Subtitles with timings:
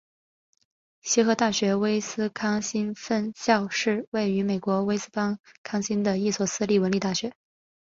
[1.03, 5.11] 协和大学威斯康辛分校是位于美国威斯
[5.61, 7.31] 康辛州的一所私立文理大学。